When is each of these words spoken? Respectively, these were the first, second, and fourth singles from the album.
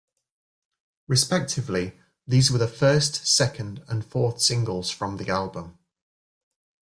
Respectively, 1.07 1.99
these 2.25 2.49
were 2.51 2.57
the 2.57 2.67
first, 2.67 3.27
second, 3.27 3.83
and 3.87 4.03
fourth 4.03 4.41
singles 4.41 4.89
from 4.89 5.17
the 5.17 5.29
album. 5.29 5.77